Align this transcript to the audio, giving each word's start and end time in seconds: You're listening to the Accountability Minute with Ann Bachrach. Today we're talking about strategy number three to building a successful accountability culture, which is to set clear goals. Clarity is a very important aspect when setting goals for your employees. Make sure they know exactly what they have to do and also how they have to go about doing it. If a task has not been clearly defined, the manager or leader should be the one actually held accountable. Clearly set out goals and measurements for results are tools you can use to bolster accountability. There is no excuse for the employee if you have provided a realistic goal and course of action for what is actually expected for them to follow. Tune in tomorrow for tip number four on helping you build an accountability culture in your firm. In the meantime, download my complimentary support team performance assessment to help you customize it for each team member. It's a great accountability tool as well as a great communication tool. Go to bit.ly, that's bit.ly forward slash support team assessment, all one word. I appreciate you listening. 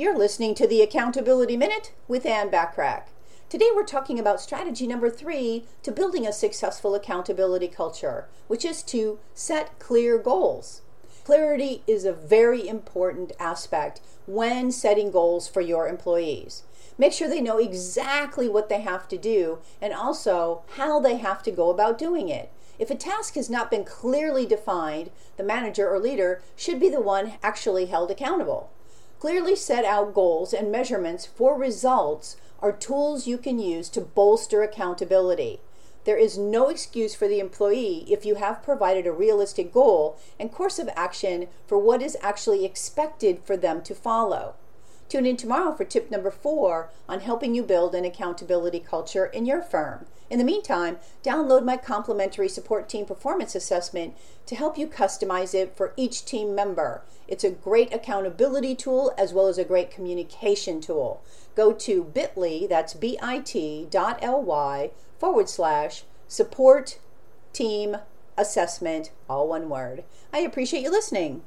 You're 0.00 0.16
listening 0.16 0.54
to 0.54 0.66
the 0.66 0.80
Accountability 0.80 1.58
Minute 1.58 1.92
with 2.08 2.24
Ann 2.24 2.48
Bachrach. 2.48 3.02
Today 3.50 3.68
we're 3.74 3.84
talking 3.84 4.18
about 4.18 4.40
strategy 4.40 4.86
number 4.86 5.10
three 5.10 5.66
to 5.82 5.92
building 5.92 6.26
a 6.26 6.32
successful 6.32 6.94
accountability 6.94 7.68
culture, 7.68 8.26
which 8.48 8.64
is 8.64 8.82
to 8.84 9.18
set 9.34 9.78
clear 9.78 10.16
goals. 10.16 10.80
Clarity 11.24 11.82
is 11.86 12.06
a 12.06 12.14
very 12.14 12.66
important 12.66 13.32
aspect 13.38 14.00
when 14.24 14.72
setting 14.72 15.10
goals 15.10 15.46
for 15.46 15.60
your 15.60 15.86
employees. 15.86 16.62
Make 16.96 17.12
sure 17.12 17.28
they 17.28 17.42
know 17.42 17.58
exactly 17.58 18.48
what 18.48 18.70
they 18.70 18.80
have 18.80 19.06
to 19.08 19.18
do 19.18 19.58
and 19.82 19.92
also 19.92 20.62
how 20.76 20.98
they 20.98 21.18
have 21.18 21.42
to 21.42 21.50
go 21.50 21.68
about 21.68 21.98
doing 21.98 22.30
it. 22.30 22.50
If 22.78 22.90
a 22.90 22.94
task 22.94 23.34
has 23.34 23.50
not 23.50 23.70
been 23.70 23.84
clearly 23.84 24.46
defined, 24.46 25.10
the 25.36 25.44
manager 25.44 25.90
or 25.90 25.98
leader 25.98 26.40
should 26.56 26.80
be 26.80 26.88
the 26.88 27.02
one 27.02 27.34
actually 27.42 27.84
held 27.84 28.10
accountable. 28.10 28.70
Clearly 29.20 29.54
set 29.54 29.84
out 29.84 30.14
goals 30.14 30.54
and 30.54 30.72
measurements 30.72 31.26
for 31.26 31.54
results 31.54 32.36
are 32.60 32.72
tools 32.72 33.26
you 33.26 33.36
can 33.36 33.58
use 33.58 33.90
to 33.90 34.00
bolster 34.00 34.62
accountability. 34.62 35.60
There 36.04 36.16
is 36.16 36.38
no 36.38 36.70
excuse 36.70 37.14
for 37.14 37.28
the 37.28 37.38
employee 37.38 38.06
if 38.08 38.24
you 38.24 38.36
have 38.36 38.62
provided 38.62 39.06
a 39.06 39.12
realistic 39.12 39.74
goal 39.74 40.16
and 40.38 40.50
course 40.50 40.78
of 40.78 40.88
action 40.96 41.48
for 41.66 41.76
what 41.76 42.00
is 42.00 42.16
actually 42.22 42.64
expected 42.64 43.42
for 43.44 43.58
them 43.58 43.82
to 43.82 43.94
follow. 43.94 44.54
Tune 45.10 45.26
in 45.26 45.36
tomorrow 45.36 45.74
for 45.74 45.84
tip 45.84 46.08
number 46.08 46.30
four 46.30 46.88
on 47.08 47.18
helping 47.18 47.52
you 47.52 47.64
build 47.64 47.96
an 47.96 48.04
accountability 48.04 48.78
culture 48.78 49.26
in 49.26 49.44
your 49.44 49.60
firm. 49.60 50.06
In 50.30 50.38
the 50.38 50.44
meantime, 50.44 50.98
download 51.24 51.64
my 51.64 51.76
complimentary 51.76 52.48
support 52.48 52.88
team 52.88 53.06
performance 53.06 53.56
assessment 53.56 54.14
to 54.46 54.54
help 54.54 54.78
you 54.78 54.86
customize 54.86 55.52
it 55.52 55.76
for 55.76 55.94
each 55.96 56.24
team 56.24 56.54
member. 56.54 57.02
It's 57.26 57.42
a 57.42 57.50
great 57.50 57.92
accountability 57.92 58.76
tool 58.76 59.12
as 59.18 59.32
well 59.32 59.48
as 59.48 59.58
a 59.58 59.64
great 59.64 59.90
communication 59.90 60.80
tool. 60.80 61.24
Go 61.56 61.72
to 61.72 62.04
bit.ly, 62.04 62.68
that's 62.68 62.94
bit.ly 62.94 64.90
forward 65.18 65.48
slash 65.48 66.04
support 66.28 66.98
team 67.52 67.96
assessment, 68.38 69.10
all 69.28 69.48
one 69.48 69.68
word. 69.68 70.04
I 70.32 70.38
appreciate 70.38 70.84
you 70.84 70.90
listening. 70.92 71.42